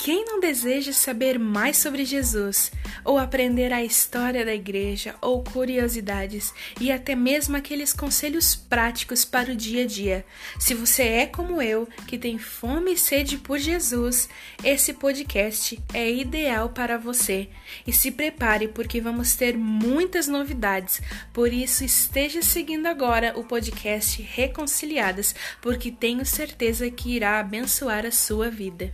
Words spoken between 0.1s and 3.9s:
não deseja saber mais sobre Jesus, ou aprender a